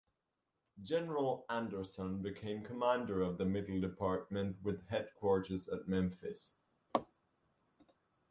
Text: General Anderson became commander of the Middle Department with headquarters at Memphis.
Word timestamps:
General 0.81 1.45
Anderson 1.47 2.23
became 2.23 2.63
commander 2.63 3.21
of 3.21 3.37
the 3.37 3.45
Middle 3.45 3.79
Department 3.79 4.57
with 4.63 4.87
headquarters 4.87 5.69
at 5.69 5.87
Memphis. 5.87 6.53